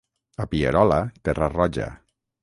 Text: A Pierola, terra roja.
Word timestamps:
A 0.35 0.45
Pierola, 0.53 0.97
terra 1.27 1.47
roja. 1.57 1.89